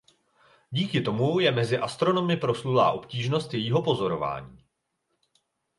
Díky 0.71 1.01
tomu 1.01 1.39
je 1.39 1.51
mezi 1.51 1.77
astronomy 1.77 2.37
proslulá 2.37 2.91
obtížnost 2.91 3.53
jejího 3.53 3.81
pozorování. 3.83 4.63